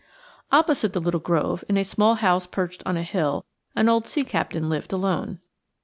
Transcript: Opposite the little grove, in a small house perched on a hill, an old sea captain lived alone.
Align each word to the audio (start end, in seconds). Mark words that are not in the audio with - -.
Opposite 0.51 0.93
the 0.93 0.99
little 0.99 1.19
grove, 1.19 1.63
in 1.69 1.77
a 1.77 1.83
small 1.85 2.15
house 2.15 2.47
perched 2.47 2.81
on 2.87 2.97
a 2.97 3.03
hill, 3.03 3.45
an 3.75 3.87
old 3.87 4.07
sea 4.07 4.23
captain 4.23 4.67
lived 4.67 4.91
alone. 4.91 5.37